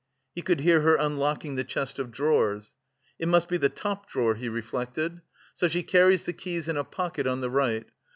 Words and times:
He 0.33 0.41
could 0.41 0.61
hear 0.61 0.81
her 0.81 0.95
unlocking 0.95 1.53
the 1.53 1.63
chest 1.63 1.99
of 1.99 2.09
drawers. 2.09 2.73
"It 3.19 3.27
must 3.27 3.47
be 3.47 3.57
the 3.57 3.69
top 3.69 4.09
drawer," 4.09 4.33
he 4.33 4.49
reflected. 4.49 5.21
"So 5.53 5.67
she 5.67 5.83
carries 5.83 6.25
the 6.25 6.33
keys 6.33 6.67
in 6.67 6.75
a 6.75 6.83
pocket 6.83 7.27
on 7.27 7.41
the 7.41 7.51
right. 7.51 7.85